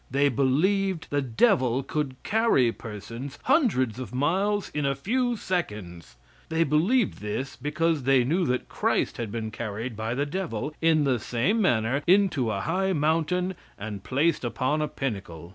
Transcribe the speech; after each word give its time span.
They 0.09 0.29
believed 0.29 1.05
the 1.11 1.21
devil 1.21 1.83
could 1.83 2.15
carry 2.23 2.71
persons 2.71 3.37
hundreds 3.43 3.99
of 3.99 4.15
miles 4.15 4.69
in 4.73 4.83
a 4.83 4.95
few 4.95 5.37
seconds; 5.37 6.15
they 6.49 6.63
believed 6.63 7.19
this 7.19 7.55
because 7.55 8.01
they 8.01 8.23
knew 8.23 8.43
that 8.47 8.67
Christ 8.67 9.17
had 9.17 9.31
been 9.31 9.51
carried 9.51 9.95
by 9.95 10.15
the 10.15 10.25
devil, 10.25 10.73
in 10.81 11.03
the 11.03 11.19
same 11.19 11.61
manner, 11.61 12.01
into 12.07 12.49
a 12.49 12.61
high 12.61 12.93
mountain, 12.93 13.53
and 13.77 14.03
placed 14.03 14.43
upon 14.43 14.81
a 14.81 14.87
pinnacle. 14.87 15.49